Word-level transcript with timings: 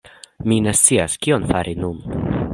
Mi 0.53 0.57
ne 0.67 0.73
scias 0.79 1.19
kion 1.27 1.47
fari 1.53 1.77
nun. 1.85 2.05